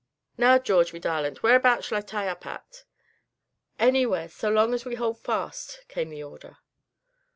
[0.35, 2.85] Now, George, me darlint, whereabouts shall I tie up at?"
[3.77, 6.57] "Anywhere, so long as we hold fast," came the order.